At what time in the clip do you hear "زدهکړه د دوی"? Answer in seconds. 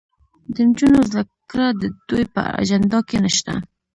1.09-2.25